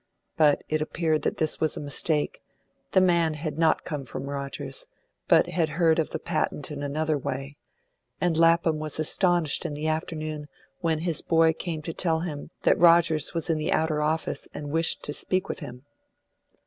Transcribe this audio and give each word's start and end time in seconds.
But 0.35 0.63
it 0.67 0.81
appeared 0.81 1.21
that 1.21 1.37
this 1.37 1.59
was 1.59 1.77
a 1.77 1.79
mistake; 1.79 2.41
the 2.93 2.99
man 2.99 3.35
had 3.35 3.59
not 3.59 3.83
come 3.85 4.03
from 4.03 4.31
Rogers, 4.31 4.87
but 5.27 5.49
had 5.49 5.69
heard 5.77 5.99
of 5.99 6.09
the 6.09 6.17
patent 6.17 6.71
in 6.71 6.81
another 6.81 7.19
way; 7.19 7.55
and 8.19 8.35
Lapham 8.35 8.79
was 8.79 8.97
astonished 8.99 9.63
in 9.63 9.75
the 9.75 9.87
afternoon, 9.87 10.47
when 10.79 11.01
his 11.01 11.21
boy 11.21 11.53
came 11.53 11.83
to 11.83 11.93
tell 11.93 12.21
him 12.21 12.49
that 12.63 12.79
Rogers 12.79 13.35
was 13.35 13.47
in 13.47 13.59
the 13.59 13.71
outer 13.71 14.01
office, 14.01 14.47
and 14.55 14.71
wished 14.71 15.03
to 15.03 15.13
speak 15.13 15.47
with 15.47 15.59
him. 15.59 15.85